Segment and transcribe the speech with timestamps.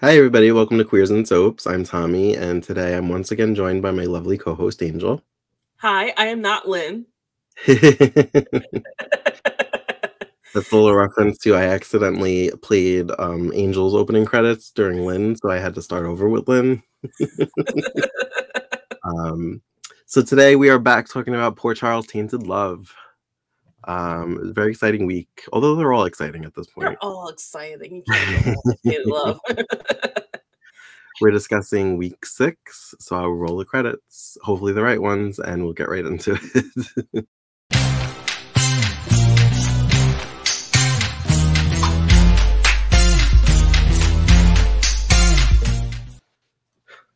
[0.00, 0.52] Hi, everybody.
[0.52, 1.66] Welcome to Queers and Soaps.
[1.66, 5.20] I'm Tommy, and today I'm once again joined by my lovely co host, Angel.
[5.78, 7.04] Hi, I am not Lynn.
[7.66, 7.82] That's
[10.54, 15.58] a little reference to I accidentally played um, Angel's opening credits during Lynn, so I
[15.58, 16.80] had to start over with Lynn.
[19.02, 19.60] um,
[20.06, 22.94] so today we are back talking about Port Charles Tainted Love.
[23.88, 26.88] Um, very exciting week, although they're all exciting at this point.
[26.88, 27.96] They're all exciting.
[27.96, 29.40] You can't go wrong with love.
[31.22, 35.72] We're discussing week six, so I'll roll the credits, hopefully the right ones, and we'll
[35.72, 36.38] get right into
[37.14, 37.26] it.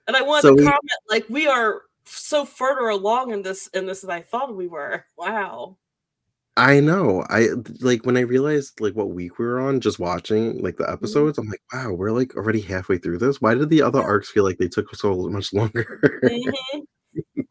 [0.08, 3.68] and I wanted So to we- comment like we are so further along in this
[3.68, 5.06] in this than I thought we were.
[5.18, 5.78] Wow.
[6.58, 7.24] I know.
[7.30, 10.90] I like when I realized like what week we were on, just watching like the
[10.92, 11.38] episodes.
[11.38, 13.40] I'm like, wow, we're like already halfway through this.
[13.40, 16.20] Why did the other arcs feel like they took so much longer?
[16.24, 16.52] Mhm,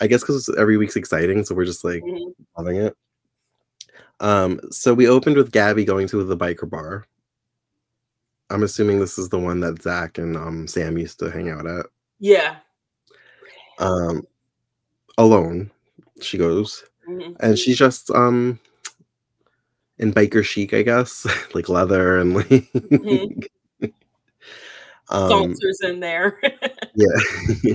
[0.00, 2.34] I guess because every week's exciting, so we're just like mhm.
[2.56, 2.94] loving it.
[4.20, 7.04] Um, so we opened with Gabby going to the biker bar.
[8.50, 11.66] I'm assuming this is the one that Zach and um Sam used to hang out
[11.66, 11.86] at.
[12.20, 12.56] Yeah.
[13.78, 14.22] Um,
[15.18, 15.70] alone,
[16.20, 16.84] she goes.
[17.08, 17.36] Mhm.
[17.40, 18.58] and she's just um
[19.98, 23.44] in biker chic, I guess, like leather and like Mhm.
[25.10, 26.40] um Salters in there.
[26.94, 27.74] yeah.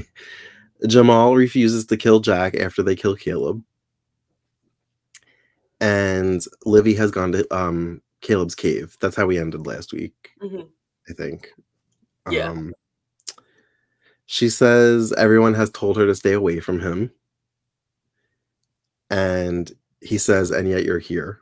[0.87, 3.61] Jamal refuses to kill Jack after they kill Caleb.
[5.79, 8.95] And Livy has gone to um Caleb's cave.
[9.01, 10.69] That's how we ended last week, Mhm.
[11.09, 11.49] I think.
[12.29, 12.49] Yeah.
[12.49, 12.73] Um
[14.25, 17.11] she says everyone has told her to stay away from him.
[19.09, 21.41] And he says, and yet you're here.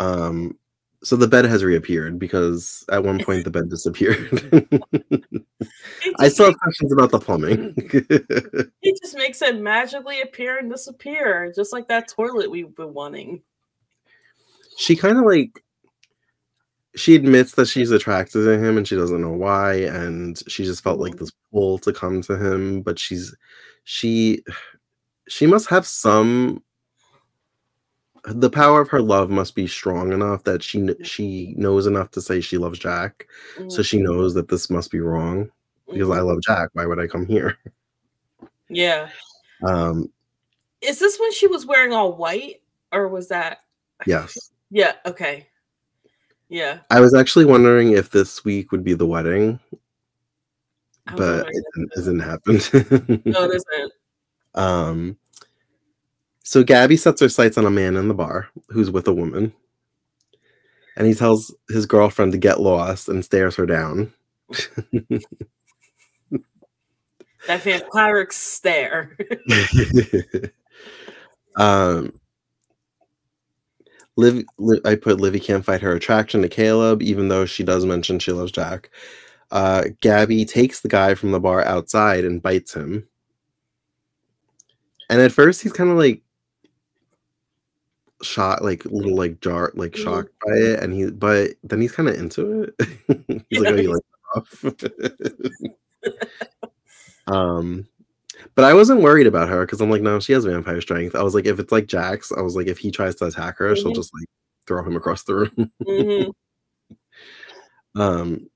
[0.00, 0.58] Um,
[1.02, 4.30] so the bed has reappeared because at one point the bed disappeared.
[6.18, 7.74] I still have questions about the plumbing.
[7.76, 13.42] it just makes it magically appear and disappear, just like that toilet we've been wanting.
[14.76, 15.62] She kind of like
[16.96, 20.82] she admits that she's attracted to him and she doesn't know why, and she just
[20.82, 21.18] felt like Mhm.
[21.20, 23.34] this pull to come to him, but she's
[23.84, 24.42] she
[25.28, 26.62] she must have some
[28.26, 32.22] the power of her love must be strong enough that she she knows enough to
[32.22, 33.26] say she loves Jack,
[33.68, 35.50] so Mhm, she knows that this must be wrong
[35.92, 36.70] because I love Jack.
[36.72, 37.58] Why would I come here?
[38.70, 39.10] Yeah.
[39.62, 40.10] Um,
[40.80, 43.58] Is this when she was wearing all white, or was that?
[44.06, 44.94] yes, Yeah.
[45.06, 45.46] Okay.
[46.48, 46.80] Yeah.
[46.90, 49.60] I was actually wondering if this week would be the wedding,
[51.14, 53.22] but it if didn't, it it didn't happen.
[53.24, 53.92] No, it isn't.
[54.56, 55.16] um,
[56.42, 59.52] so Gabby sets her sights on a man in the bar who's with a woman,
[60.96, 64.12] and he tells his girlfriend to get lost and stares her down.
[67.46, 69.16] That vampiric stare.
[71.56, 72.18] um,
[74.16, 77.84] Liv, Liv, I put Livy can't fight her attraction to Caleb, even though she does
[77.84, 78.90] mention she loves Jack.
[79.50, 83.06] Uh, Gabby takes the guy from the bar outside and bites him.
[85.10, 86.22] And at first, he's kind of like
[88.22, 89.96] shot, like little like jar, like Mhm.
[90.04, 92.74] shocked by it, and he, but then he's kind of into it.
[93.50, 94.02] he's like, Yeah, "Oh, you like
[97.26, 97.86] um,
[98.54, 101.14] but I wasn't worried about her because I'm like, no, she has vampire strength.
[101.14, 103.58] I was like, if it's like Jax, I was like, if he tries to attack
[103.58, 103.94] her, she'll Mhm.
[103.96, 104.26] just like
[104.66, 105.72] throw him across the room.
[105.82, 106.32] Mhm.
[107.94, 108.50] um,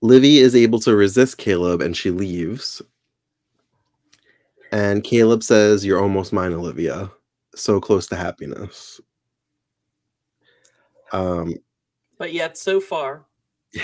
[0.00, 2.82] Livy is able to resist Caleb and she leaves.
[4.72, 7.10] And Caleb says, You're almost mine, Olivia.
[7.54, 9.00] So close to happiness.
[11.12, 11.54] Um,
[12.18, 13.26] But yet, so far.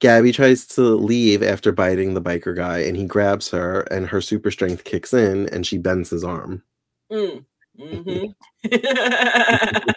[0.00, 4.20] Gabby tries to leave after biting the biker guy, and he grabs her, and her
[4.20, 6.62] super strength kicks in, and she bends his arm.
[7.10, 7.44] Mm.
[7.78, 8.34] Mhm.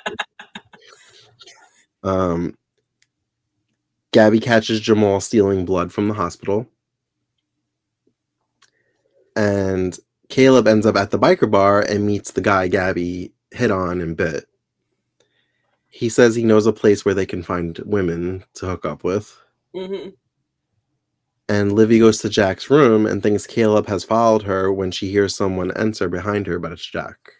[2.03, 2.57] Um,
[4.11, 6.67] Gabby catches Jamal stealing blood from the hospital.
[9.35, 9.97] And
[10.29, 14.17] Caleb ends up at the biker bar and meets the guy Gabby hit on and
[14.17, 14.45] bit.
[15.89, 19.37] He says he knows a place where they can find women to hook up with.
[19.73, 20.15] Mhm.
[21.47, 25.35] And Livy goes to Jack's room and thinks Caleb has followed her when she hears
[25.35, 27.33] someone enter behind her, but it's Jack.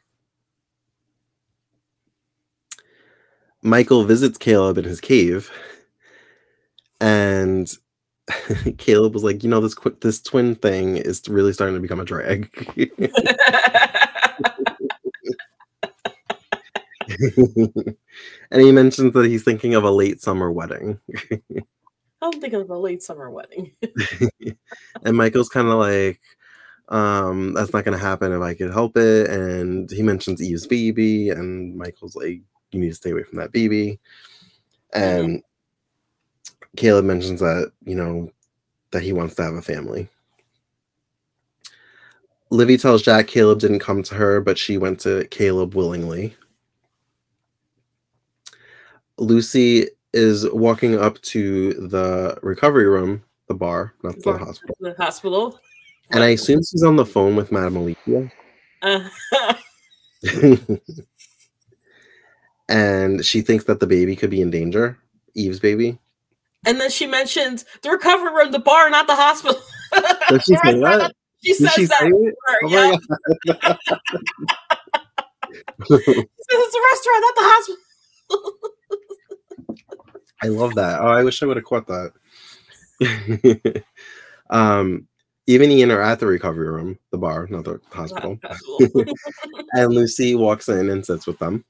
[3.64, 5.52] Michael visits Caleb in his cave,
[7.00, 7.72] and
[8.78, 12.00] Caleb was like, you know, this qu- this twin thing is really starting to become
[12.00, 12.50] a drag.
[18.52, 21.00] and he mentions that he's thinking of a late summer wedding.
[22.22, 23.72] I'm thinking of a late summer wedding.
[25.04, 26.22] and Michael's kind of like,
[26.90, 29.30] um, that's not going to happen if I could help it.
[29.30, 32.42] And he mentions Eve's baby, and Michael's like,
[32.72, 34.00] you need to stay away from that baby.
[34.94, 36.76] And mm-hmm.
[36.78, 38.32] Caleb mentions that, you know,
[38.92, 40.10] that he wants to have a family.
[42.50, 46.36] Livy tells Jack Caleb didn't come to her, but she went to Caleb willingly.
[49.18, 54.76] Lucy is walking up to the recovery room, the bar, not the, the hospital.
[54.80, 55.60] The hospital.
[56.12, 58.32] And I assume she's on the phone with Madame Alicia.
[58.82, 59.10] Uh,
[62.70, 64.98] and she thinks that the baby could be in danger,
[65.36, 66.00] Eve's baby.
[66.66, 69.60] And then she mentions the recovery room, the bar, not the hospital.
[70.30, 71.14] Does she say that?
[71.44, 72.04] She says she that.
[72.04, 72.36] It?
[72.64, 72.96] Oh yeah.
[75.80, 77.82] it's a restaurant, not the hospital.
[80.44, 81.02] I love that.
[81.02, 83.84] Oh, I wish I would have caught that.
[84.50, 85.08] um,
[85.48, 88.40] even Ian are at the recovery room, the bar, not the hospital.
[89.74, 91.66] and Lucy walks in and sits with them.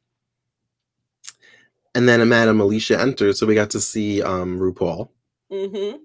[1.96, 5.10] And then Madame Alicia enters, so we got to see um, RuPaul.
[5.52, 5.98] Mm-hmm.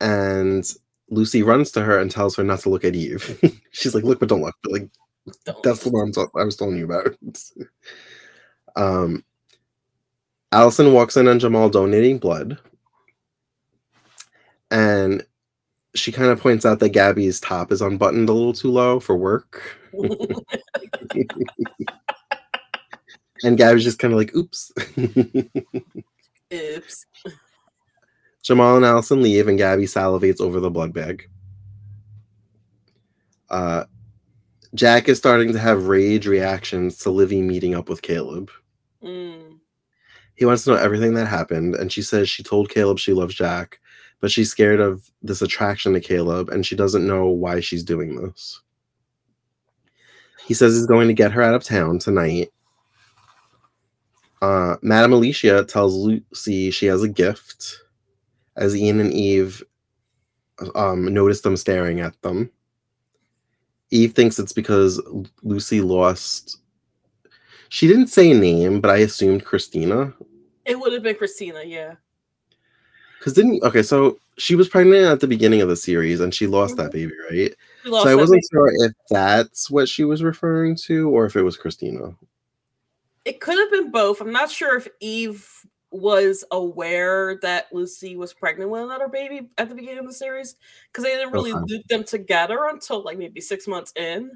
[0.00, 0.72] And
[1.10, 3.38] Lucy runs to her and tells her not to look at Eve.
[3.72, 4.88] She's like, "Look, but don't look." But like,
[5.44, 5.62] don't.
[5.62, 7.14] that's the one I was telling you about.
[8.76, 9.22] um,
[10.54, 12.58] Allison walks in on Jamal donating blood,
[14.70, 15.26] and
[15.96, 19.16] she kind of points out that Gabby's top is unbuttoned a little too low for
[19.16, 19.60] work.
[23.42, 24.70] and Gabby's just kind of like, oops.
[26.54, 27.06] oops.
[28.44, 31.28] Jamal and Allison leave, and Gabby salivates over the blood bag.
[33.50, 33.86] Uh,
[34.76, 38.52] Jack is starting to have rage reactions to Livy meeting up with Caleb.
[39.02, 39.58] Mm.
[40.34, 43.34] He wants to know everything that happened, and she says she told Caleb she loves
[43.34, 43.78] Jack,
[44.20, 48.16] but she's scared of this attraction to Caleb and she doesn't know why she's doing
[48.16, 48.60] this.
[50.46, 52.50] He says he's going to get her out of town tonight.
[54.42, 57.82] Uh, Madame Alicia tells Lucy she has a gift
[58.56, 59.62] as Ian and Eve
[60.74, 62.50] um, notice them staring at them.
[63.90, 65.00] Eve thinks it's because
[65.42, 66.58] Lucy lost.
[67.68, 70.12] She didn't say a name, but I assumed Christina.
[70.64, 71.94] It would have been Christina, yeah.
[73.18, 76.46] Because didn't okay, so she was pregnant at the beginning of the series and she
[76.46, 76.84] lost mm-hmm.
[76.84, 77.54] that baby, right?
[77.84, 81.56] So I wasn't sure if that's what she was referring to or if it was
[81.56, 82.14] Christina.
[83.24, 84.20] It could have been both.
[84.20, 85.48] I'm not sure if Eve
[85.90, 90.56] was aware that Lucy was pregnant with another baby at the beginning of the series
[90.90, 91.64] because they didn't really okay.
[91.68, 94.32] loop them together until like maybe six months in.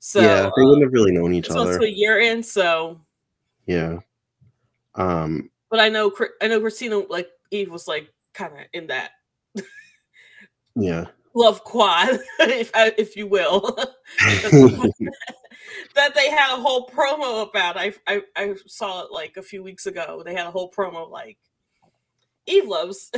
[0.00, 1.78] So yeah, they wouldn't have really known each other.
[1.78, 3.00] So a year in, so
[3.66, 3.98] yeah.
[4.94, 9.10] Um, but I know I know Christina like Eve was like kind of in that
[10.76, 13.60] yeah love quad, if uh, if you will,
[15.94, 17.76] that they had a whole promo about.
[17.76, 20.22] I, I I saw it like a few weeks ago.
[20.24, 21.38] They had a whole promo like
[22.46, 23.10] Eve loves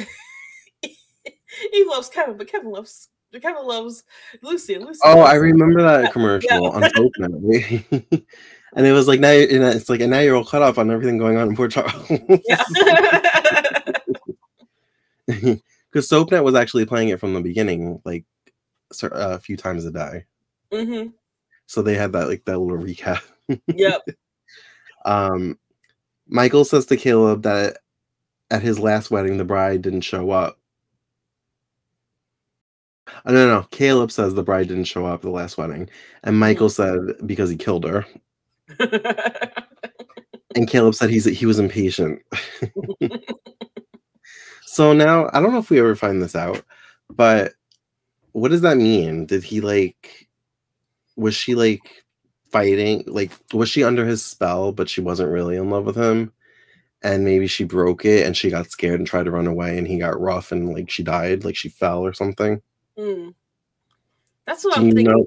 [0.83, 4.03] Eve loves Kevin, but Kevin loves Kevin loves
[4.43, 5.01] Lucy Lucy.
[5.05, 6.59] Oh, I remember that commercial yeah.
[6.59, 8.27] on Soapnet.
[8.75, 11.19] and it was like now it's like and now you're all cut off on everything
[11.19, 12.11] going on in Port Charles.
[15.27, 18.25] Because SoapNet was actually playing it from the beginning, like
[19.03, 20.25] a few times a day.
[20.73, 21.09] Mm-hmm.
[21.67, 23.21] So they had that like that little recap.
[23.67, 24.03] yep.
[25.05, 25.59] Um,
[26.29, 27.79] Michael says to Caleb that
[28.53, 30.60] at his last wedding the bride didn't show up.
[33.27, 35.89] Oh, no, no, Caleb says the bride didn't show up the last wedding,
[36.25, 37.11] and Michael mm-hmm.
[37.19, 38.07] said because he killed her.
[40.57, 42.23] and Caleb said he's he was impatient.
[44.73, 46.63] So now I don't know if we ever find this out,
[47.11, 47.55] but
[48.31, 49.27] what does that mean?
[49.27, 50.29] Did he like
[51.17, 52.05] was she like
[52.53, 56.33] fighting like was she under his spell but she wasn't really in love with him?
[57.03, 59.89] And maybe she broke it and she got scared and tried to run away and
[59.89, 62.63] he got rough and like she died, like she fell or something.
[62.99, 63.35] Mm.
[64.47, 65.07] That's what do I'm thinking.
[65.07, 65.27] Know,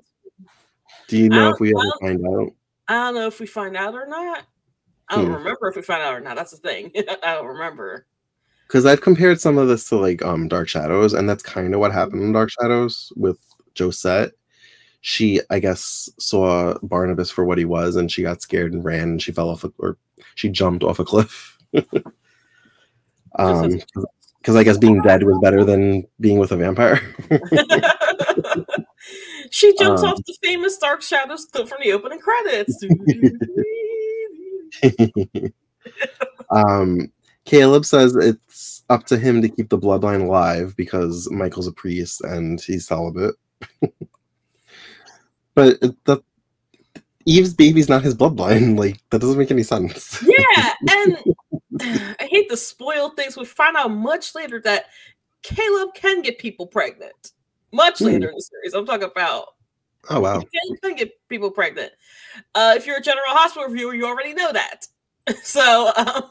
[1.07, 2.53] do you know if we ever find out?
[2.87, 4.43] I don't know if we find out or not.
[5.09, 5.33] I don't hmm.
[5.33, 6.35] remember if we find out or not.
[6.35, 6.91] That's the thing.
[7.23, 8.07] I don't remember
[8.73, 11.79] because I've compared some of this to like um Dark Shadows, and that's kind of
[11.79, 13.39] what happened in Dark Shadows with
[13.77, 14.31] Josette.
[15.01, 19.09] She, I guess, saw Barnabas for what he was, and she got scared and ran,
[19.09, 19.97] and she fell off, a, or
[20.33, 21.57] she jumped off a cliff.
[23.37, 23.79] um,
[24.43, 26.99] Because I guess being dead was better than being with a vampire.
[29.49, 32.83] she jumps um, off the famous Dark Shadows clip from the opening credits.
[36.51, 37.09] um,
[37.45, 42.19] Caleb says it's up to him to keep the bloodline alive because Michael's a priest
[42.19, 43.35] and he's celibate.
[45.55, 46.21] but the
[47.25, 48.77] Eve's baby's not his bloodline.
[48.77, 50.21] Like that doesn't make any sense.
[50.21, 51.17] Yeah, and
[52.33, 53.37] hate to spoil things.
[53.37, 54.85] We find out much later that
[55.43, 57.31] Caleb can get people pregnant.
[57.71, 58.07] Much mm.
[58.07, 59.47] later in the series, I'm talking about.
[60.09, 60.39] Oh wow!
[60.39, 61.93] Caleb can get people pregnant.
[62.53, 64.87] Uh, if you're a General Hospital viewer, you already know that.
[65.41, 65.89] So.
[65.95, 66.23] Um,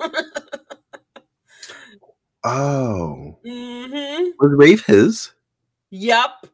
[2.45, 3.39] oh.
[3.47, 4.31] Mm-hmm.
[4.39, 5.33] Was Rafe his?
[5.89, 6.47] Yep.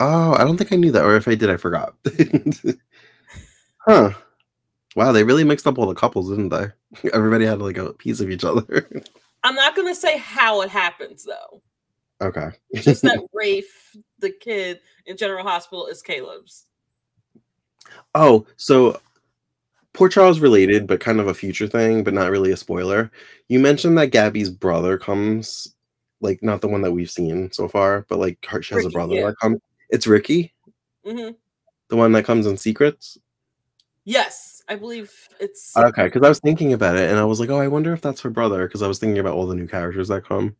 [0.00, 1.94] Oh, I don't think I knew that, or if I did, I forgot.
[3.86, 4.12] huh.
[4.94, 6.66] Wow, they really mixed up all the couples, didn't they?
[7.12, 8.88] Everybody had like a piece of each other.
[9.42, 11.62] I'm not gonna say how it happens though.
[12.20, 12.50] Okay.
[12.76, 16.66] Just that Rafe, the kid in General Hospital, is Caleb's.
[18.14, 18.98] Oh, so
[19.92, 23.10] Port Charles related, but kind of a future thing, but not really a spoiler.
[23.48, 25.74] You mentioned that Gabby's brother comes,
[26.20, 28.90] like not the one that we've seen so far, but like she has Ricky, a
[28.90, 29.26] brother yeah.
[29.26, 29.60] that comes.
[29.90, 30.54] It's Ricky,
[31.06, 31.34] mm-hmm.
[31.88, 33.18] the one that comes in secrets.
[34.04, 36.04] Yes, I believe it's okay.
[36.04, 38.20] Because I was thinking about it, and I was like, "Oh, I wonder if that's
[38.22, 40.56] her brother." Because I was thinking about all the new characters that come.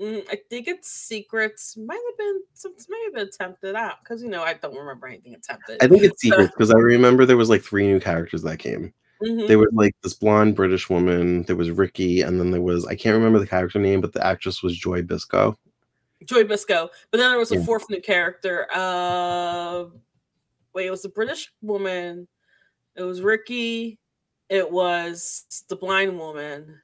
[0.00, 1.76] Mm, I think it's secrets.
[1.76, 2.72] Might have been some.
[2.88, 5.82] Might have been attempted out because you know I don't remember anything attempted.
[5.82, 8.92] I think it's secrets because I remember there was like three new characters that came.
[9.22, 9.46] Mm-hmm.
[9.46, 11.44] There was like this blonde British woman.
[11.44, 14.26] There was Ricky, and then there was I can't remember the character name, but the
[14.26, 15.56] actress was Joy Bisco.
[16.24, 16.88] Joy Bisco.
[17.10, 17.64] But then there was a yeah.
[17.64, 18.66] fourth new character.
[18.74, 19.84] Uh,
[20.74, 22.26] wait, it was a British woman.
[22.96, 23.98] It was Ricky.
[24.48, 26.80] It was the blind woman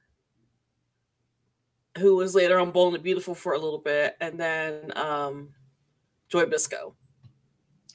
[1.98, 5.50] who was later on Bold and Beautiful for a little bit, and then um,
[6.28, 6.94] Joy Bisco.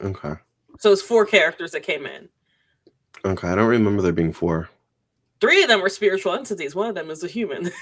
[0.01, 0.33] Okay.
[0.79, 2.29] So it's four characters that came in.
[3.23, 4.69] Okay, I don't remember there being four.
[5.41, 6.75] Three of them were spiritual entities.
[6.75, 7.71] One of them is a human.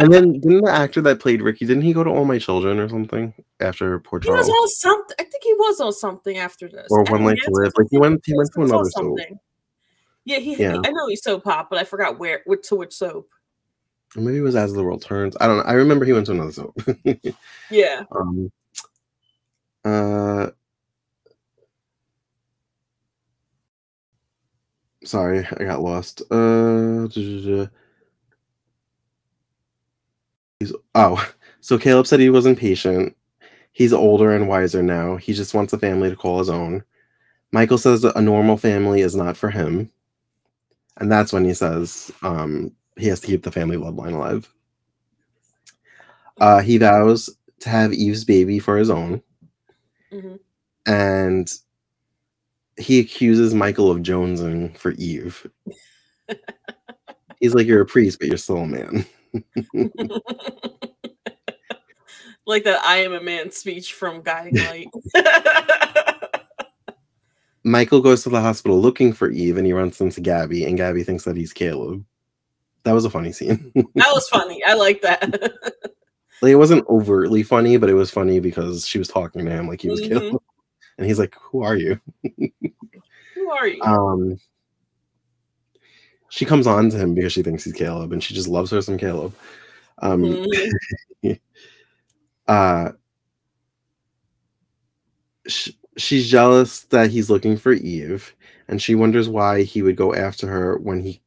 [0.00, 2.78] And then didn't the actor that played Ricky didn't he go to All My Children
[2.78, 4.24] or something after Charles?
[4.24, 5.26] He was on something.
[5.40, 6.86] Think he was on something after this.
[6.90, 7.72] Or One Life to Live.
[7.76, 9.18] Like he went he went to another soap.
[10.24, 10.56] Yeah, he.
[10.56, 10.78] Yeah.
[10.84, 13.30] I know he's soap pop, but I forgot where which to which soap.
[14.16, 15.36] Or maybe it was As the World Turns.
[15.40, 15.64] I don't know.
[15.64, 16.80] I remember he went to another soap.
[17.70, 18.04] yeah.
[18.10, 18.50] Um.
[19.84, 20.48] Uh.
[25.04, 26.22] Sorry, I got lost.
[26.30, 27.06] Uh.
[30.58, 33.14] He's oh, so Caleb said he wasn't patient.
[33.72, 35.16] He's older and wiser now.
[35.16, 36.82] He just wants a family to call his own.
[37.52, 39.90] Michael says a normal family is not for him.
[40.98, 44.52] And that's when he says um, he has to keep the family bloodline alive.
[46.40, 49.22] Uh, he vows to have Eve's baby for his own.
[50.12, 50.36] Mm-hmm.
[50.86, 51.52] And
[52.78, 55.46] he accuses Michael of jonesing for Eve.
[57.40, 59.06] He's like, You're a priest, but you're still a man.
[62.48, 64.88] like that I am a man speech from Guiding Light.
[67.62, 71.04] Michael goes to the hospital looking for Eve and he runs into Gabby, and Gabby
[71.04, 72.04] thinks that he's Caleb.
[72.84, 73.70] That was a funny scene.
[73.74, 74.62] that was funny.
[74.66, 75.30] I like that.
[76.40, 79.68] like it wasn't overtly funny, but it was funny because she was talking to him
[79.68, 80.18] like he was mm-hmm.
[80.18, 80.42] Caleb.
[80.96, 82.00] And he's like, Who are you?
[83.34, 83.82] Who are you?
[83.82, 84.38] Um
[86.30, 88.82] she comes on to him because she thinks he's Caleb, and she just loves her
[88.82, 89.34] some Caleb.
[90.00, 91.32] Um, mm-hmm.
[92.48, 92.92] Uh,
[95.46, 98.34] sh- she's jealous that he's looking for Eve,
[98.68, 101.20] and she wonders why he would go after her when he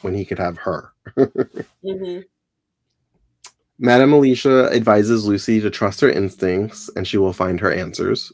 [0.00, 0.92] when he could have her.
[1.16, 2.20] mm-hmm.
[3.78, 8.32] Madame Alicia advises Lucy to trust her instincts, and she will find her answers.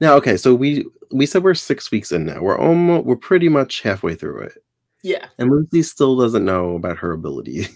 [0.00, 2.40] Now, okay, so we we said we're six weeks in now.
[2.40, 4.62] We're almost we're pretty much halfway through it.
[5.02, 5.26] Yeah.
[5.38, 7.74] And Lucy still doesn't know about her abilities.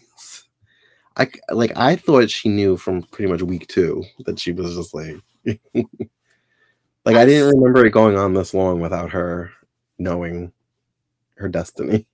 [1.20, 4.94] I like I thought she knew from pretty much week two that she was just
[4.94, 5.16] like
[7.04, 9.50] like I didn't remember it going on this long without her
[9.98, 10.50] knowing
[11.36, 12.06] her destiny.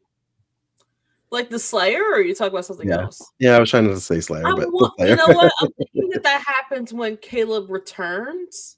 [1.31, 3.03] Like the Slayer, or you talk about something yeah.
[3.03, 3.33] else?
[3.39, 5.53] Yeah, I was trying to say Slayer, but well, you know what?
[5.61, 8.77] I'm thinking that that happens when Caleb returns,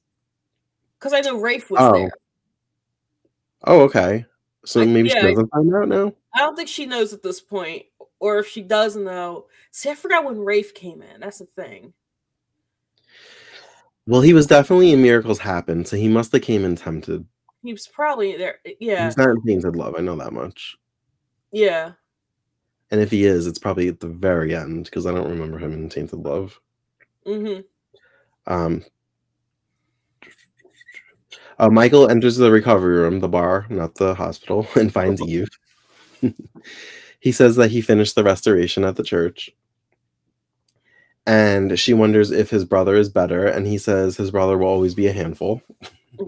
[0.99, 1.93] because I know Rafe was oh.
[1.93, 2.11] there.
[3.65, 4.27] Oh, okay.
[4.65, 6.13] So maybe yeah, she doesn't find out now.
[6.35, 7.87] I don't think she knows at this point,
[8.21, 9.47] or if she does know.
[9.71, 11.21] See, I forgot when Rafe came in.
[11.21, 11.93] That's the thing.
[14.07, 17.27] Well, he was definitely in Miracles Happen, so he must have came in tempted.
[17.63, 18.57] He was probably there.
[18.65, 19.95] Eh, yeah, he's not in Tainted Love.
[19.97, 20.77] I know that much.
[21.53, 21.93] Yeah.
[22.91, 25.73] And if he is, it's probably at the very end because I don't remember him
[25.73, 26.59] in Tainted Love.
[27.27, 27.61] Mm-hmm.
[28.51, 28.83] Um,
[31.59, 35.49] uh, Michael enters the recovery room, the bar, not the hospital, and finds Eve.
[37.21, 39.51] he says that he finished the restoration at the church.
[41.27, 44.95] And she wonders if his brother is better, and he says his brother will always
[44.95, 45.61] be a handful.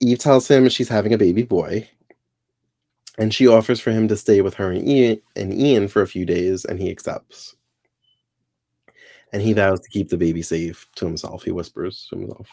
[0.00, 1.88] Eve tells him she's having a baby boy,
[3.18, 6.06] and she offers for him to stay with her and Ian, and Ian for a
[6.06, 7.54] few days, and he accepts.
[9.32, 11.44] And he vows to keep the baby safe to himself.
[11.44, 12.48] He whispers to himself.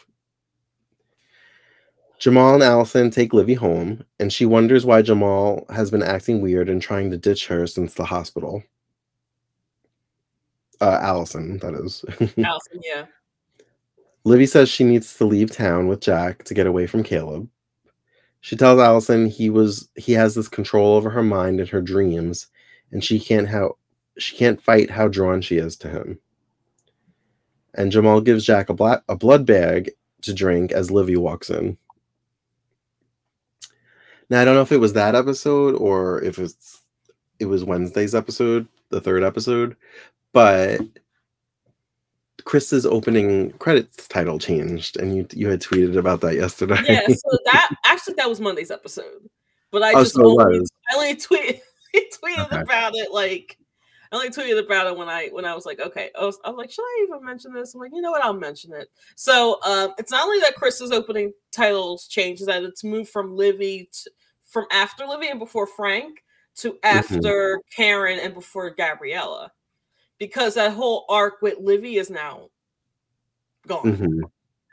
[2.18, 6.68] Jamal and Allison take Livy home, and she wonders why Jamal has been acting weird
[6.68, 8.62] and trying to ditch her since the hospital.
[10.80, 12.04] Uh, Allison, that is.
[12.44, 13.06] Allison, yeah.
[14.24, 17.48] Livy says she needs to leave town with Jack to get away from Caleb.
[18.40, 22.48] She tells Allison he was he has this control over her mind and her dreams,
[22.92, 23.76] and she can't how
[24.18, 26.18] she can't fight how drawn she is to him.
[27.74, 29.90] And Jamal gives Jack a black a blood bag
[30.22, 31.76] to drink as Livy walks in.
[34.30, 36.82] Now I don't know if it was that episode or if it's
[37.38, 39.76] it was Wednesday's episode, the third episode,
[40.32, 40.80] but
[42.44, 46.80] Chris's opening credits title changed, and you you had tweeted about that yesterday.
[46.86, 49.28] Yeah, so that actually that was Monday's episode,
[49.70, 51.60] but I oh, just so only, I only tweeted
[51.94, 52.60] tweeted okay.
[52.60, 53.58] about it like
[54.10, 56.50] I only tweeted about it when I when I was like, okay, I was, I
[56.50, 57.74] was like, should I even mention this?
[57.74, 58.88] I'm like, you know what, I'll mention it.
[59.16, 63.90] So um, it's not only that Chris's opening titles changed, that it's moved from Livy
[63.92, 64.10] to,
[64.46, 66.22] from after Livy and before Frank
[66.56, 66.78] to mm-hmm.
[66.84, 67.82] after mm-hmm.
[67.82, 69.52] Karen and before Gabriella
[70.18, 72.48] because that whole arc with Livy is now
[73.66, 73.84] gone.
[73.84, 74.20] Mm-hmm.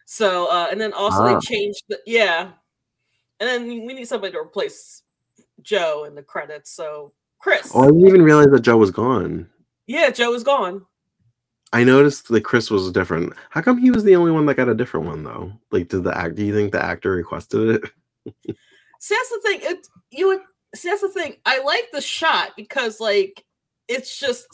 [0.05, 1.33] So, uh, and then also ah.
[1.33, 2.51] they changed the yeah,
[3.39, 5.03] and then we need somebody to replace
[5.61, 6.71] Joe in the credits.
[6.71, 7.13] So,
[7.45, 7.71] Chris.
[7.75, 9.47] Oh, I didn't even realize that Joe was gone.
[9.85, 10.83] Yeah, Joe was gone.
[11.73, 13.33] I noticed that Chris was different.
[13.51, 15.53] How come he was the only one that got a different one though?
[15.70, 16.33] Like, did the act?
[16.33, 17.91] Do you think the actor requested it?
[19.00, 19.59] see, that's the thing.
[19.61, 20.39] It you would
[20.74, 21.35] see that's the thing.
[21.46, 23.46] I like the shot because like
[23.87, 24.48] it's just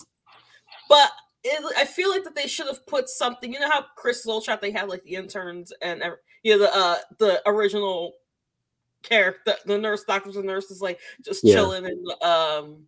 [0.90, 1.12] but
[1.46, 3.54] it, I feel like that they should have put something.
[3.54, 6.04] You know how Chris Zolchak they had like the interns and
[6.44, 8.16] you know the uh the original
[9.04, 11.56] character, the nurse, doctors and nurses, like just yeah.
[11.56, 12.84] chilling in the um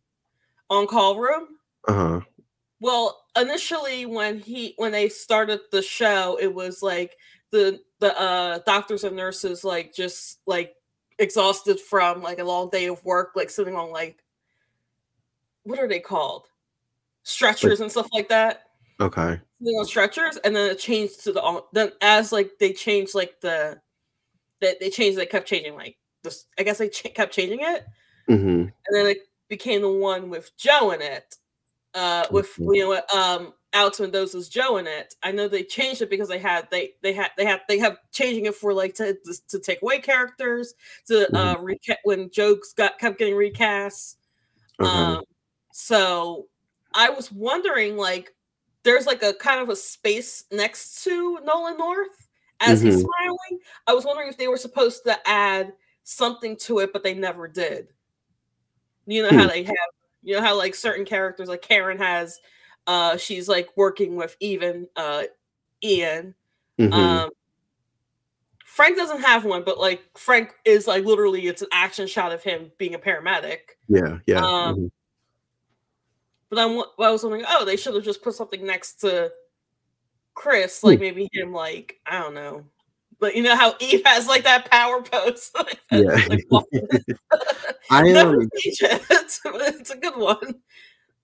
[0.69, 1.47] on call room.
[1.87, 2.21] Uh huh.
[2.79, 7.15] Well, initially when he when they started the show, it was like
[7.51, 10.75] the the uh doctors and nurses like just like
[11.19, 14.23] exhausted from like a long day of work, like sitting on like
[15.63, 16.47] what are they called?
[17.23, 18.63] stretchers and stuff like that.
[18.99, 19.39] Okay.
[19.59, 23.39] You know, stretchers, and then it changed to the then as like they changed like
[23.41, 23.81] the
[24.61, 26.45] that they changed they kept changing like this.
[26.57, 27.85] I guess they ch- kept changing it,
[28.29, 28.47] mm-hmm.
[28.47, 31.35] and then it became the one with Joe in it.
[31.93, 32.73] Uh, with mm-hmm.
[32.73, 35.15] you know um Alex Mendoza's Joe in it.
[35.21, 37.97] I know they changed it because they had they they had they had they have
[38.11, 39.15] changing it for like to
[39.49, 40.73] to take away characters
[41.07, 41.35] to mm-hmm.
[41.35, 44.17] uh reca- when jokes got kept getting recast.
[44.79, 45.17] Uh-huh.
[45.17, 45.23] Um,
[45.71, 46.47] so
[46.93, 48.33] I was wondering, like,
[48.83, 52.27] there's like a kind of a space next to Nolan North
[52.59, 52.87] as mm-hmm.
[52.87, 53.59] he's smiling.
[53.87, 55.73] I was wondering if they were supposed to add
[56.03, 57.87] something to it, but they never did.
[59.05, 59.37] You know hmm.
[59.37, 59.75] how they have,
[60.21, 62.39] you know how like certain characters, like Karen has,
[62.87, 65.23] uh, she's like working with even uh
[65.83, 66.35] Ian.
[66.79, 66.93] Mm-hmm.
[66.93, 67.29] Um,
[68.65, 72.41] Frank doesn't have one, but like Frank is like literally, it's an action shot of
[72.41, 73.59] him being a paramedic.
[73.87, 74.39] Yeah, yeah.
[74.39, 74.87] Um, mm-hmm.
[76.49, 79.31] But I'm, I was wondering, oh, they should have just put something next to
[80.33, 81.03] Chris, like hmm.
[81.03, 82.65] maybe him, like I don't know.
[83.23, 85.49] But you know how Eve has like that power pose.
[85.91, 86.09] yeah,
[87.89, 88.27] I am.
[88.27, 90.55] Um, it's, it's a good one.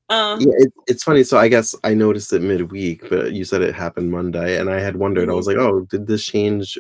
[0.07, 1.25] Um, yeah, it, it's funny.
[1.25, 4.79] So I guess I noticed it midweek, but you said it happened Monday, and I
[4.79, 5.23] had wondered.
[5.23, 5.31] Mm-hmm.
[5.31, 6.77] I was like, "Oh, did this change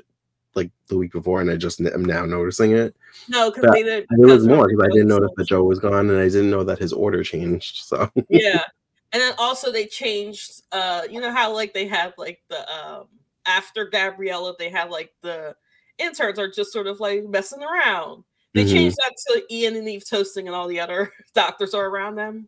[0.55, 2.95] like the week before, and I just am now noticing it.
[3.27, 3.73] No, because.
[3.73, 6.63] There was more because I didn't notice that Joe was gone, and I didn't know
[6.63, 7.83] that his order changed.
[7.83, 8.63] So yeah,
[9.11, 10.61] and then also they changed.
[10.71, 13.07] Uh, you know how like they have like the um
[13.49, 15.55] after Gabriella, they have like the
[15.97, 18.23] interns are just sort of like messing around.
[18.53, 18.73] They mm-hmm.
[18.73, 22.47] changed that to Ian and Eve toasting, and all the other doctors are around them.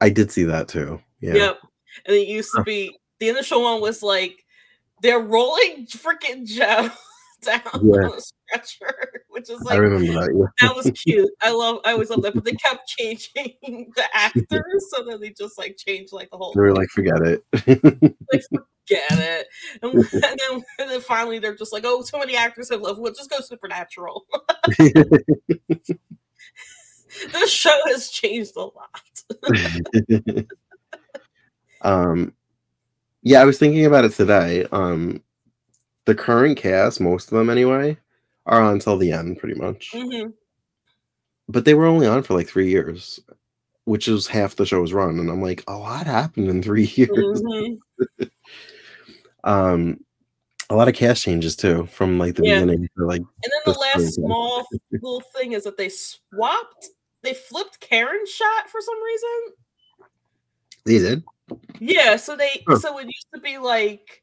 [0.00, 1.00] I did see that too.
[1.20, 1.34] Yeah.
[1.34, 1.58] Yep.
[2.06, 4.44] And it used to be the initial one was like
[5.02, 6.90] they're rolling freaking Joe
[7.42, 8.08] down yeah.
[8.08, 10.34] on a stretcher, which is like I remember that.
[10.34, 10.68] Yeah.
[10.68, 11.30] that was cute.
[11.40, 11.80] I love.
[11.84, 12.34] I always love that.
[12.34, 13.54] But they kept changing
[13.96, 16.52] the actors, so then they just like changed like the whole.
[16.54, 17.42] They were like, forget it.
[18.32, 18.42] like,
[18.86, 19.46] forget it.
[19.82, 22.98] And, and, then, and then finally, they're just like, oh, so many actors have left.
[22.98, 24.26] We'll just go supernatural.
[24.78, 26.00] this
[27.50, 29.00] show has changed a lot.
[31.82, 32.32] um,
[33.22, 34.66] yeah, I was thinking about it today.
[34.72, 35.22] Um,
[36.04, 37.98] the current cast, most of them anyway,
[38.46, 39.90] are on until the end, pretty much.
[39.92, 40.30] Mm-hmm.
[41.48, 43.20] But they were only on for like three years,
[43.84, 45.18] which is half the show's run.
[45.18, 47.42] And I'm like, a lot happened in three years.
[47.42, 48.24] Mm-hmm.
[49.46, 50.04] Um,
[50.68, 52.60] a lot of cast changes too, from like the yeah.
[52.60, 53.20] beginning to like.
[53.20, 56.88] And then the last small little thing is that they swapped,
[57.22, 59.54] they flipped Karen's shot for some reason.
[60.84, 61.24] They did.
[61.78, 62.78] Yeah, so they huh.
[62.78, 64.22] so it used to be like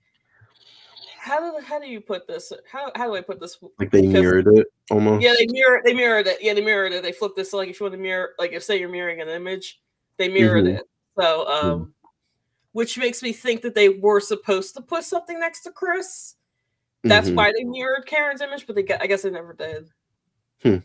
[1.24, 2.52] how do how do you put this?
[2.70, 3.58] How how do I put this?
[3.80, 5.24] Like they because, mirrored it almost.
[5.24, 6.40] Yeah, they mirror they mirrored it.
[6.42, 7.02] Yeah, they mirrored it.
[7.02, 7.52] They flipped this.
[7.52, 9.80] So like if you want to mirror, like if say you're mirroring an image,
[10.18, 10.76] they mirrored mm-hmm.
[10.76, 10.84] it.
[11.18, 12.03] So um, mm-hmm.
[12.74, 16.36] Which makes me think that they were supposed to put something next to Chris.
[17.04, 17.36] That's mm-hmm.
[17.36, 19.90] why they mirrored Karen's image, but they I guess they never did.
[20.62, 20.78] Hmm.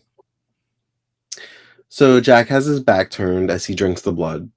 [1.89, 4.51] So Jack has his back turned as he drinks the blood,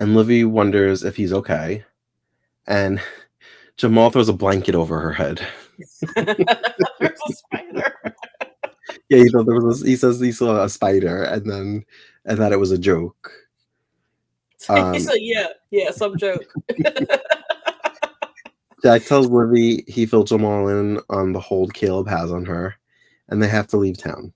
[0.00, 1.84] and Livy wonders if he's okay,
[2.66, 3.00] and
[3.76, 5.46] Jamal throws a blanket over her head.
[6.16, 6.38] There's
[7.00, 7.94] a spider.
[9.08, 9.82] yeah, he thought there was.
[9.82, 11.84] A, he says he saw a spider, and then
[12.24, 13.32] and that it was a joke.
[14.68, 16.52] Um, so yeah, yeah, some joke.
[18.82, 22.74] Jack tells Livy he filled all in on the hold Caleb has on her,
[23.28, 24.32] and they have to leave town.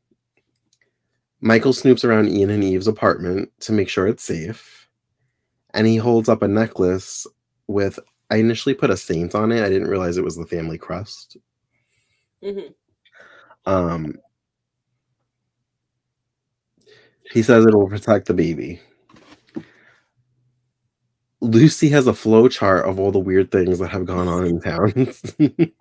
[1.41, 4.89] Michael snoops around Ian and Eve's apartment to make sure it's safe,
[5.75, 7.27] and he holds up a necklace
[7.67, 7.99] with
[8.31, 9.65] I initially put a saint on it.
[9.65, 11.37] I didn't realize it was the family crest.
[12.43, 12.73] Mm-hmm.
[13.71, 14.15] Um,
[17.33, 18.81] he says it will protect the baby.
[21.40, 24.61] Lucy has a flow chart of all the weird things that have gone on in
[24.61, 25.12] town.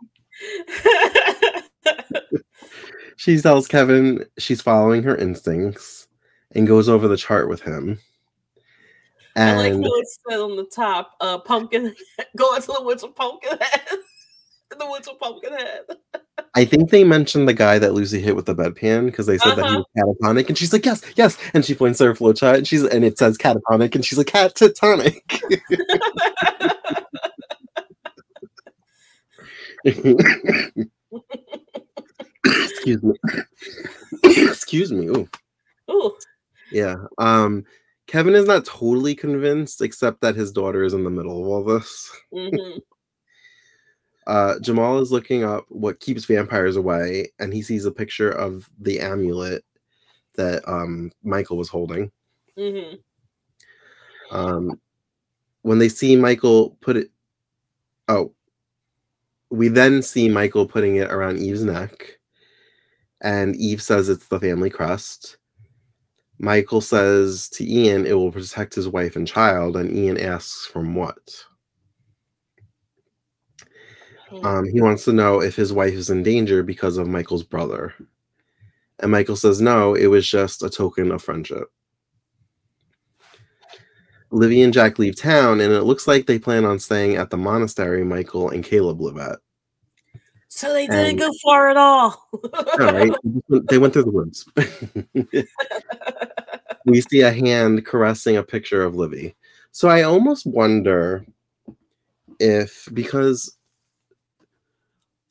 [3.15, 6.07] she tells Kevin she's following her instincts
[6.51, 7.99] and goes over the chart with him.
[9.35, 11.93] And I like how it said on the top, uh, pumpkin,
[12.37, 13.81] go into the woods with pumpkin head.
[14.77, 15.81] the woods with pumpkin head.
[16.55, 19.59] I think they mentioned the guy that Lucy hit with the bedpan because they said
[19.59, 19.61] uh-huh.
[19.61, 19.83] that he uh-huh.
[19.95, 22.83] was catatonic, and she's like, "Yes, yes," and she points to her flowchart, and she's
[22.83, 25.21] and it says catatonic, and she's like, "Catatonic."
[32.45, 33.13] Excuse me.
[34.23, 35.07] Excuse me.
[35.07, 35.27] Ooh.
[35.91, 36.15] Ooh.
[36.71, 36.95] Yeah.
[37.17, 37.65] Um
[38.07, 41.63] Kevin is not totally convinced, except that his daughter is in the middle of all
[41.63, 42.11] this.
[42.33, 42.79] Mm-hmm.
[44.27, 48.69] Uh, Jamal is looking up what keeps vampires away, and he sees a picture of
[48.79, 49.63] the amulet
[50.35, 52.11] that um, Michael was holding.
[52.57, 52.95] Mm-hmm.
[54.35, 54.79] Um,
[55.61, 57.11] when they see Michael put it,
[58.07, 58.33] oh,
[59.49, 62.17] we then see Michael putting it around Eve's neck,
[63.21, 65.38] and Eve says it's the family crest.
[66.39, 70.95] Michael says to Ian it will protect his wife and child, and Ian asks from
[70.95, 71.45] what?
[74.43, 77.93] Um, he wants to know if his wife is in danger because of Michael's brother.
[78.99, 81.67] And Michael says no, it was just a token of friendship.
[84.31, 87.38] Livy and Jack leave town, and it looks like they plan on staying at the
[87.38, 89.39] monastery Michael and Caleb live at.
[90.49, 92.27] So they didn't and, go far at all.
[92.53, 93.11] all right.
[93.69, 94.45] They went through the woods.
[96.85, 99.35] we see a hand caressing a picture of Livy.
[99.71, 101.25] So I almost wonder
[102.39, 103.57] if because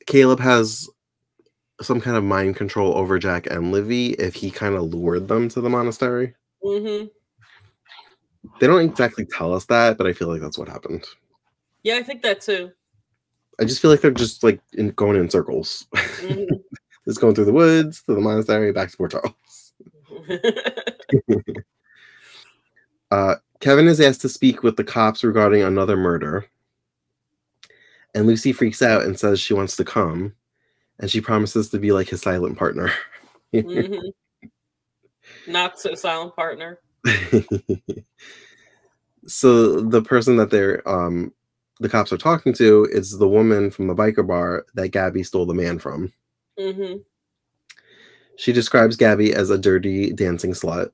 [0.05, 0.89] Caleb has
[1.81, 5.49] some kind of mind control over Jack and Livy, if he kind of lured them
[5.49, 6.33] to the monastery.
[6.63, 7.07] Mm-hmm.
[8.59, 11.05] They don't exactly tell us that, but I feel like that's what happened.
[11.83, 12.71] Yeah, I think that too.
[13.59, 15.85] I just feel like they're just like in, going in circles.
[15.93, 16.55] Mm-hmm.
[17.07, 19.73] just going through the woods to the monastery, back to Port Charles.
[23.11, 26.45] uh, Kevin is asked to speak with the cops regarding another murder.
[28.15, 30.33] And Lucy freaks out and says she wants to come.
[30.99, 32.91] And she promises to be like his silent partner.
[33.53, 34.07] mm-hmm.
[35.47, 36.79] Not so silent partner.
[39.27, 41.31] so the person that they're um
[41.79, 45.45] the cops are talking to is the woman from the biker bar that Gabby stole
[45.45, 46.11] the man from.
[46.57, 46.99] Mm-hmm.
[48.37, 50.91] She describes Gabby as a dirty dancing slut.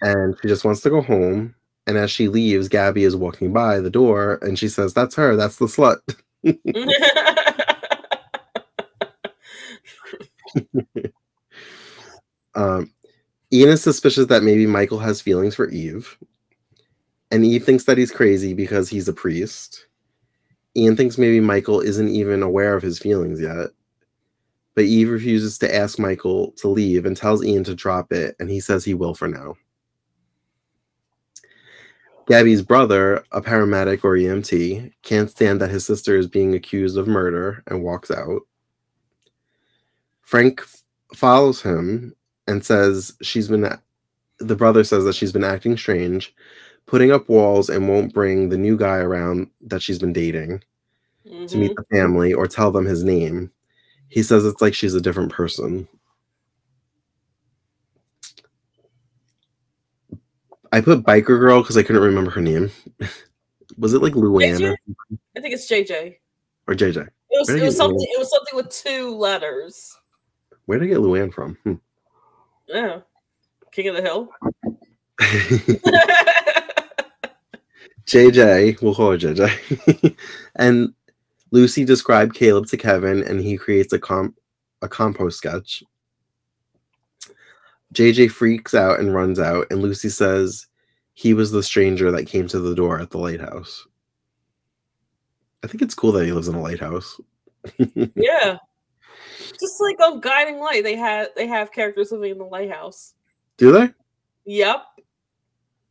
[0.00, 1.54] And she just wants to go home.
[1.86, 5.36] And as she leaves, Gabby is walking by the door and she says, That's her,
[5.36, 5.98] that's the slut.
[12.54, 12.90] um,
[13.52, 16.16] Ian is suspicious that maybe Michael has feelings for Eve
[17.32, 19.86] and Eve thinks that he's crazy because he's a priest.
[20.76, 23.70] Ian thinks maybe Michael isn't even aware of his feelings yet.
[24.74, 28.50] but Eve refuses to ask Michael to leave and tells Ian to drop it, and
[28.50, 29.54] he says he will for now.
[32.32, 37.06] Gabby's brother, a paramedic or EMT, can't stand that his sister is being accused of
[37.06, 38.40] murder and walks out.
[40.22, 40.64] Frank
[41.14, 42.16] follows him
[42.46, 43.68] and says she's been
[44.38, 46.34] the brother says that she's been acting strange,
[46.86, 50.62] putting up walls and won't bring the new guy around that she's been dating
[51.26, 51.44] mm-hmm.
[51.44, 51.82] to meet mm-hmm.
[51.90, 53.50] the family or tell them his name.
[54.08, 55.86] He says it's like she's a different person.
[60.72, 62.70] I put biker girl because I couldn't remember her name.
[63.78, 64.74] was it like Luann?
[65.36, 66.16] I think it's JJ.
[66.66, 67.06] Or JJ.
[67.06, 68.00] It was, it was something.
[68.00, 69.96] It was something with two letters.
[70.66, 71.56] Where did I get Luann from?
[71.64, 71.74] Hmm.
[72.68, 73.00] Yeah,
[73.70, 74.28] King of the Hill.
[78.06, 80.16] JJ, we'll call her JJ.
[80.56, 80.94] and
[81.50, 84.36] Lucy described Caleb to Kevin, and he creates a comp
[84.80, 85.82] a compost sketch.
[87.92, 90.66] JJ freaks out and runs out, and Lucy says
[91.14, 93.86] he was the stranger that came to the door at the lighthouse.
[95.62, 97.20] I think it's cool that he lives in a lighthouse.
[98.14, 98.56] yeah.
[99.60, 103.14] Just like oh, on Guiding Light, they had they have characters living in the lighthouse.
[103.58, 103.90] Do they?
[104.46, 104.82] Yep.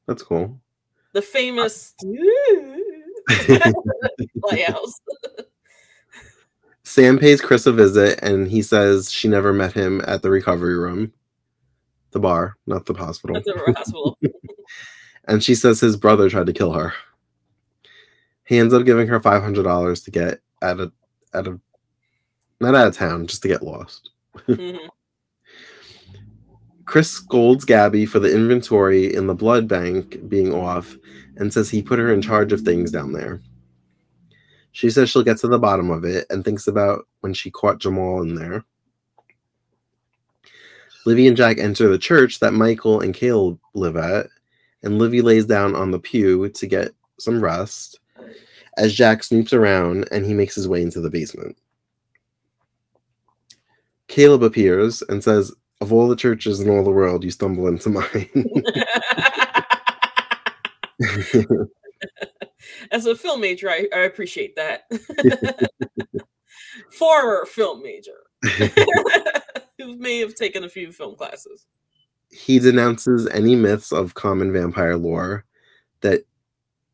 [0.08, 0.60] That's cool.
[1.14, 1.94] The famous
[4.44, 5.00] lighthouse.
[6.84, 10.78] Sam pays Chris a visit and he says she never met him at the recovery
[10.78, 11.14] room.
[12.12, 13.38] The bar, not the hospital.
[13.38, 14.18] At the hospital.
[15.28, 16.94] and she says his brother tried to kill her.
[18.46, 20.92] He ends up giving her five hundred dollars to get out of
[21.34, 21.60] out of
[22.60, 24.12] not out of town, just to get lost.
[24.48, 24.88] Mm-hmm.
[26.86, 30.98] Chris scolds Gabby for the inventory in the blood bank being off
[31.38, 33.42] and says he put her in charge of things down there.
[34.74, 37.80] She says she'll get to the bottom of it and thinks about when she caught
[37.80, 38.66] Jamal in there.
[41.06, 44.28] Livy and Jack enter the church that Michael and Caleb live at,
[44.84, 48.00] and Livy lays down on the pew to get some rest
[48.78, 51.58] as Jack snoops around and he makes his way into the basement.
[54.08, 57.90] Caleb appears and says, of all the churches in all the world, you stumble into
[57.90, 58.30] mine.
[62.92, 64.84] As a film major, I, I appreciate that.
[66.92, 68.18] Former film major
[69.82, 71.66] who may have taken a few film classes.
[72.30, 75.46] He denounces any myths of common vampire lore
[76.02, 76.24] that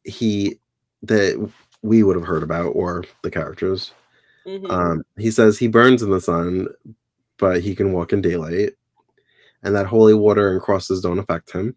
[0.04, 0.60] he
[1.04, 1.52] that
[1.84, 3.92] we would have heard about or the characters.
[4.46, 4.72] Mm-hmm.
[4.72, 6.68] Um, he says he burns in the sun,
[7.38, 8.74] but he can walk in daylight,
[9.62, 11.76] and that holy water and crosses don't affect him.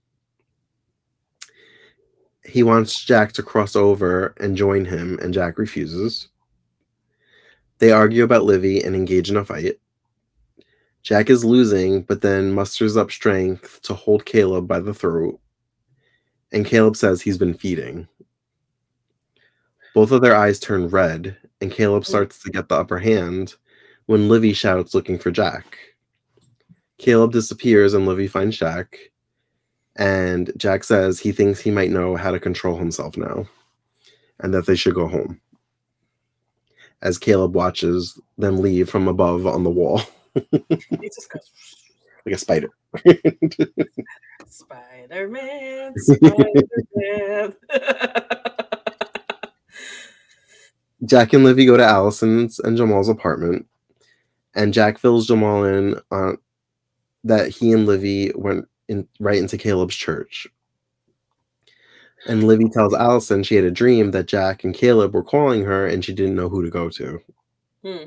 [2.44, 6.28] He wants Jack to cross over and join him, and Jack refuses.
[7.78, 9.78] They argue about Livy and engage in a fight.
[11.02, 15.40] Jack is losing, but then musters up strength to hold Caleb by the throat.
[16.52, 18.06] And Caleb says he's been feeding.
[19.94, 22.08] Both of their eyes turn red, and Caleb hmm.
[22.08, 23.54] starts to get the upper hand
[24.06, 25.78] when Livy shouts looking for Jack.
[26.98, 28.98] Caleb disappears and Livy finds Jack.
[29.96, 33.46] And Jack says he thinks he might know how to control himself now
[34.38, 35.40] and that they should go home.
[37.02, 40.02] As Caleb watches them leave from above on the wall.
[40.90, 42.70] like a spider.
[44.46, 46.44] Spider Man, Spider
[46.94, 47.54] Man.
[51.06, 53.66] Jack and Livy go to Allison's and Jamal's apartment
[54.54, 56.38] and Jack fills Jamal in on
[57.24, 60.46] that he and Livy went in right into Caleb's church.
[62.26, 65.86] And Livy tells Allison she had a dream that Jack and Caleb were calling her
[65.86, 67.20] and she didn't know who to go to.
[67.82, 68.04] Hmm.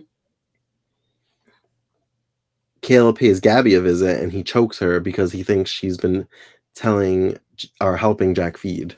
[2.84, 6.28] Caleb pays Gabby a visit and he chokes her because he thinks she's been
[6.76, 7.40] telling
[7.82, 8.96] or helping Jack feed.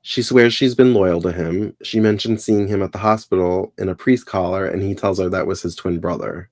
[0.00, 1.76] She swears she's been loyal to him.
[1.82, 5.28] She mentions seeing him at the hospital in a priest collar, and he tells her
[5.28, 6.50] that was his twin brother.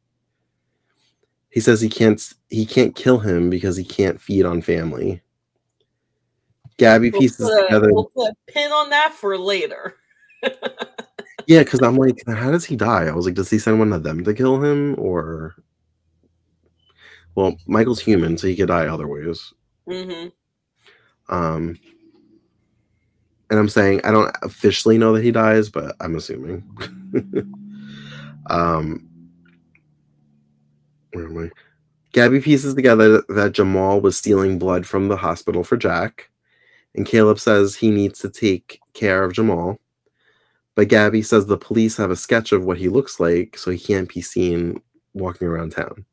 [1.49, 5.21] He says he can't he can't kill him because he can't feed on family.
[6.77, 7.93] Gabby we'll pieces put, together.
[7.93, 9.97] We'll put a pin on that for later.
[11.47, 13.07] yeah, because I'm like, how does he die?
[13.07, 15.55] I was like, does he send one of them to kill him, or?
[17.35, 19.53] Well, Michael's human, so he could die other ways.
[19.89, 20.29] Mm-hmm.
[21.35, 21.79] Um,
[23.51, 26.65] and I'm saying I don't officially know that he dies, but I'm assuming.
[28.47, 29.09] um,
[31.13, 31.51] where am I?
[32.13, 36.31] Gabby pieces together that Jamal was stealing blood from the hospital for Jack,
[36.95, 39.79] and Caleb says he needs to take care of Jamal.
[40.81, 43.79] But Gabby says the police have a sketch of what he looks like, so he
[43.79, 44.81] can't be seen
[45.13, 46.07] walking around town.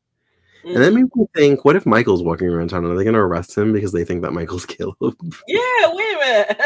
[0.62, 0.68] Mm-hmm.
[0.68, 2.84] And that made me think, what if Michael's walking around town?
[2.84, 4.94] Are they going to arrest him because they think that Michael's killed?
[5.00, 6.60] Yeah, wait a minute.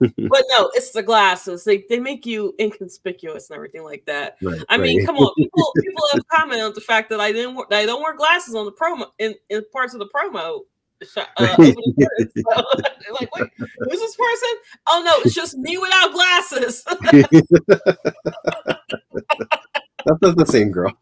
[0.28, 1.62] but no, it's the glasses.
[1.62, 4.38] They they make you inconspicuous and everything like that.
[4.42, 7.56] Right, I mean, come on, people people have commented on the fact that I didn't
[7.72, 10.62] I don't wear glasses on the promo in, in parts of the promo.
[11.16, 11.24] Uh,
[11.58, 11.76] like,
[13.34, 14.50] wait, who's this person?
[14.88, 16.84] Oh no, it's just me without glasses.
[20.04, 20.92] That's not the same girl.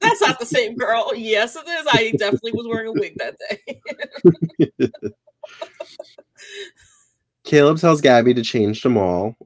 [0.00, 1.12] That's not the same girl.
[1.16, 1.86] Yes, it is.
[1.90, 4.90] I definitely was wearing a wig that day.
[7.44, 9.36] Caleb tells Gabby to change Jamal.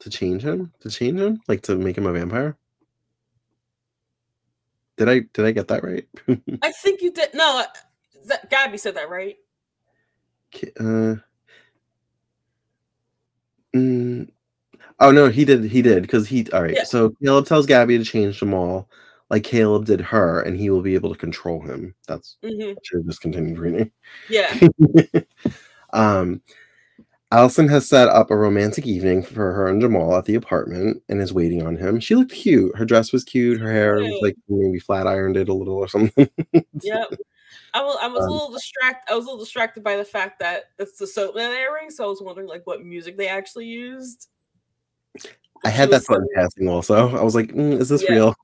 [0.00, 0.72] To change him?
[0.80, 1.40] To change him?
[1.48, 2.56] Like to make him a vampire?
[4.96, 6.06] Did I did I get that right?
[6.62, 7.34] I think you did.
[7.34, 7.64] No,
[8.24, 9.36] that, Gabby said that right.
[10.78, 11.16] Uh,
[13.74, 14.28] mm,
[15.00, 15.64] oh no, he did.
[15.64, 16.48] He did because he.
[16.52, 16.74] All right.
[16.74, 16.84] Yeah.
[16.84, 18.88] So Caleb tells Gabby to change Jamal,
[19.30, 21.94] like Caleb did her, and he will be able to control him.
[22.06, 22.74] That's mm-hmm.
[22.84, 23.90] should have just continued reading.
[24.28, 24.58] Yeah.
[25.94, 26.42] Um,
[27.30, 31.20] Allison has set up a romantic evening for her and Jamal at the apartment and
[31.20, 31.98] is waiting on him.
[31.98, 32.76] She looked cute.
[32.76, 33.60] Her dress was cute.
[33.60, 36.28] Her hair was like maybe flat ironed it a little or something.
[36.82, 37.12] yep.
[37.74, 39.12] I was, I was um, a little distracted.
[39.12, 42.04] I was a little distracted by the fact that it's the soap that airing, so
[42.04, 44.28] I was wondering like what music they actually used.
[45.64, 47.16] I had that fun casting also.
[47.16, 48.12] I was like, mm, "Is this yeah.
[48.12, 48.34] real?"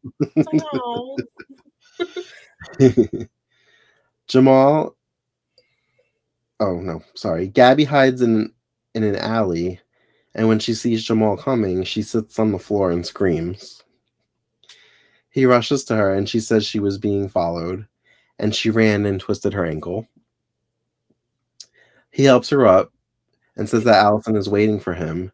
[4.27, 4.97] Jamal
[6.61, 7.49] oh no, sorry.
[7.49, 8.53] Gabby hides in
[8.95, 9.81] in an alley,
[10.35, 13.83] and when she sees Jamal coming, she sits on the floor and screams.
[15.31, 17.87] He rushes to her and she says she was being followed,
[18.41, 20.09] and she ran and twisted her ankle.
[22.11, 22.93] He helps her up
[23.57, 25.31] and says that Allison is waiting for him,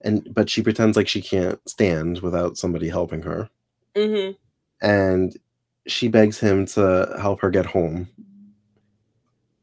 [0.00, 3.48] and but she pretends like she can't stand without somebody helping her.
[3.94, 4.32] Mm-hmm.
[4.84, 5.36] And
[5.86, 8.08] she begs him to help her get home.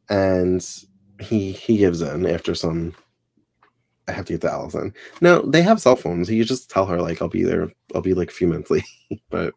[0.07, 0.65] And
[1.19, 2.93] he he gives in after some
[4.07, 4.93] I have to get to Allison.
[5.21, 6.29] No, they have cell phones.
[6.29, 7.71] You just tell her like I'll be there.
[7.95, 8.85] I'll be like a few minutes late.
[9.29, 9.55] but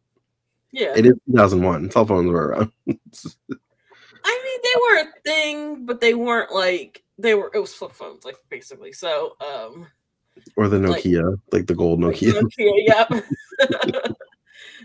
[0.72, 1.90] yeah, it is 2001.
[1.90, 2.72] Cell phones were around.
[2.88, 7.50] I mean, they were a thing, but they weren't like they were.
[7.54, 8.92] It was flip phones, like basically.
[8.92, 9.86] So, um,
[10.56, 12.32] or the Nokia, like, like the gold Nokia.
[12.32, 13.20] Nokia,
[13.60, 14.00] yeah.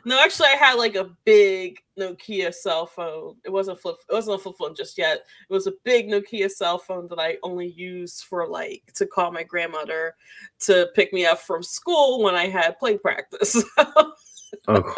[0.05, 3.37] No, actually, I had like a big Nokia cell phone.
[3.45, 3.95] It wasn't flip.
[4.09, 5.19] It wasn't a flip phone just yet.
[5.49, 9.31] It was a big Nokia cell phone that I only used for like to call
[9.31, 10.15] my grandmother
[10.61, 13.63] to pick me up from school when I had play practice.
[14.67, 14.95] Oh.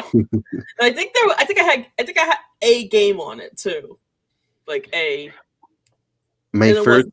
[0.80, 1.36] I think there.
[1.38, 1.88] I think I had.
[2.00, 3.98] I think I had a game on it too,
[4.68, 5.32] like a.
[6.54, 7.10] My first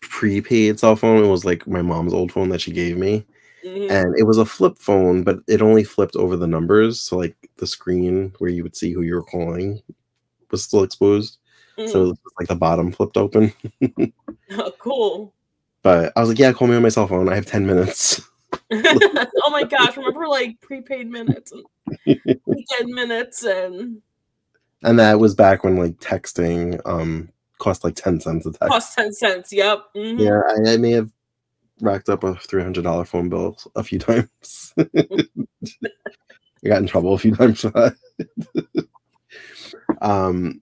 [0.00, 3.26] prepaid cell phone it was like my mom's old phone that she gave me
[3.64, 3.90] Mm-hmm.
[3.90, 7.00] And it was a flip phone, but it only flipped over the numbers.
[7.00, 9.82] So like the screen where you would see who you were calling
[10.50, 11.38] was still exposed.
[11.76, 11.90] Mm-hmm.
[11.90, 13.52] So like the bottom flipped open.
[14.52, 15.34] oh, cool.
[15.82, 17.28] But I was like, yeah, call me on my cell phone.
[17.28, 18.20] I have 10 minutes.
[18.72, 21.64] oh my gosh, remember like prepaid minutes and
[22.46, 24.00] weekend minutes and
[24.82, 28.68] and that was back when like texting um cost like 10 cents a text.
[28.68, 29.84] Cost 10 cents, yep.
[29.96, 30.20] Mm-hmm.
[30.20, 31.10] Yeah, I, I, may have
[31.80, 34.74] racked up a three hundred dollar phone bill a few times.
[34.78, 37.96] I got in trouble a few times for that.
[40.00, 40.60] um,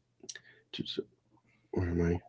[1.73, 2.21] where am I?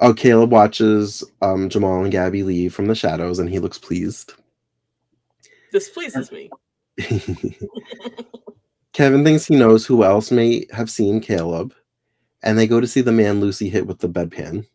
[0.00, 4.34] Oh, Caleb watches um, Jamal and Gabby leave from the shadows, and he looks pleased.
[5.72, 6.50] This pleases me.
[8.92, 11.74] Kevin thinks he knows who else may have seen Caleb,
[12.42, 14.66] and they go to see the man Lucy hit with the bedpan.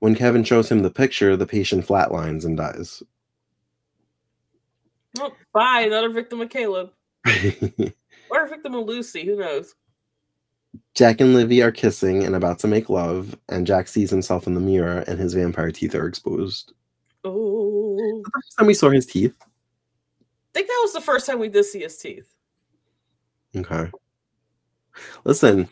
[0.00, 3.02] When Kevin shows him the picture, the patient flatlines and dies.
[5.18, 5.84] Oh, bye.
[5.86, 6.90] Another victim of Caleb.
[8.30, 9.24] or a victim of Lucy.
[9.24, 9.74] Who knows?
[10.94, 14.54] Jack and Livy are kissing and about to make love, and Jack sees himself in
[14.54, 16.72] the mirror and his vampire teeth are exposed.
[17.24, 17.96] Oh.
[18.24, 19.34] The first time we saw his teeth.
[19.40, 19.44] I
[20.52, 22.32] think that was the first time we did see his teeth.
[23.56, 23.90] Okay.
[25.24, 25.68] Listen,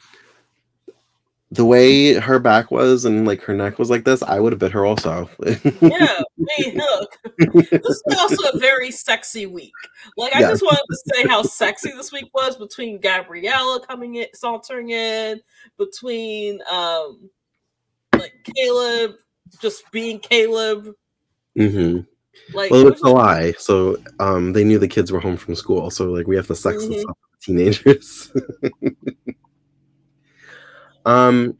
[1.53, 4.59] the way her back was and like her neck was like this, I would have
[4.59, 5.28] bit her also.
[5.38, 5.61] yeah,
[6.57, 7.18] hey, look,
[7.70, 9.74] this is also a very sexy week.
[10.16, 10.48] Like, I yeah.
[10.48, 15.42] just wanted to say how sexy this week was between Gabriella coming in, sauntering in,
[15.76, 17.28] between um,
[18.14, 19.16] like Caleb
[19.61, 20.94] just being Caleb.
[21.59, 22.57] Mm-hmm.
[22.57, 23.53] Like, well, it's a lie.
[23.59, 26.57] So, um, they knew the kids were home from school, so like we have the
[26.57, 26.94] sex mm-hmm.
[26.94, 27.05] with
[27.42, 28.32] teenagers.
[31.05, 31.57] Um,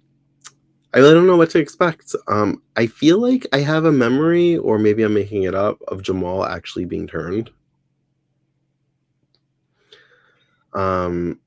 [0.95, 2.15] I really don't know what to expect.
[2.29, 6.03] Um, I feel like I have a memory, or maybe I'm making it up, of
[6.03, 7.51] Jamal actually being turned.
[10.75, 11.41] Um,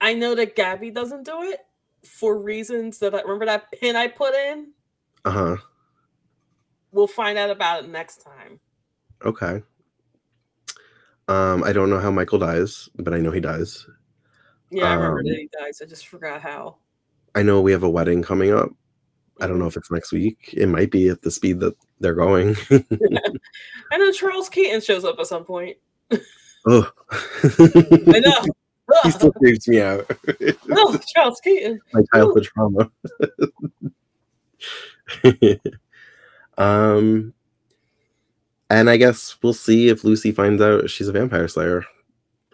[0.00, 1.60] I know that Gabby doesn't do it
[2.04, 4.72] for reasons that I remember that pin I put in.
[5.24, 5.56] Uh huh.
[6.92, 8.58] We'll find out about it next time.
[9.24, 9.62] Okay.
[11.28, 13.86] Um, I don't know how Michael dies, but I know he dies.
[14.70, 15.80] Yeah, I remember Um, that he dies.
[15.80, 16.78] I just forgot how.
[17.34, 18.70] I know we have a wedding coming up.
[19.40, 20.52] I don't know if it's next week.
[20.56, 22.56] It might be at the speed that they're going.
[23.92, 25.78] I know Charles Keaton shows up at some point.
[26.66, 28.44] oh, I know.
[29.04, 30.10] he still freaks me out.
[30.66, 31.80] no, Charles Keaton.
[31.92, 32.90] My childhood trauma.
[36.58, 37.32] um,
[38.68, 41.84] and I guess we'll see if Lucy finds out she's a vampire slayer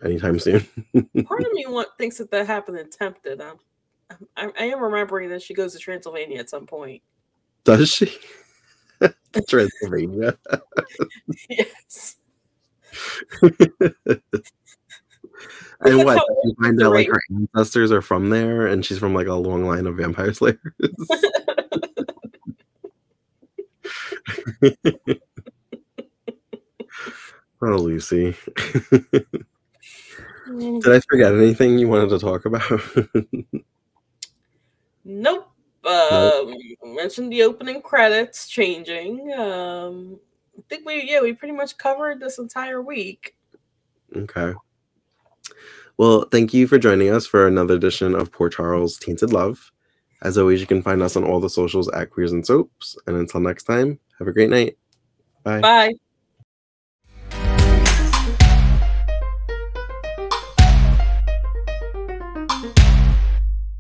[0.05, 0.61] anytime soon.
[1.24, 3.43] Part of me want, thinks that that happened in Tempted.
[4.37, 7.03] I, I am remembering that she goes to Transylvania at some point.
[7.65, 8.17] Does she?
[9.49, 10.37] Transylvania.
[11.51, 12.17] yes.
[15.81, 16.23] And what?
[16.45, 19.67] You find out like her ancestors are from there, and she's from like a long
[19.67, 20.59] line of vampire slayers.
[27.61, 28.35] oh, Lucy.
[30.49, 30.81] Mm.
[30.83, 32.63] Did I forget anything you wanted to talk about?
[35.07, 35.49] Nope.
[35.87, 36.53] Um,
[36.83, 39.33] mentioned the opening credits changing.
[39.33, 40.19] Um,
[40.59, 43.37] I think we yeah we pretty much covered this entire week.
[44.15, 44.53] okay.
[45.97, 49.73] Well, thank you for joining us for another edition of Port Charles Tainted Love.
[50.23, 52.99] As always, you can find us on all the socials at Queers and Soaps.
[53.07, 54.77] And until next time, have a great night.
[55.45, 55.61] Bye.
[55.61, 55.93] Bye.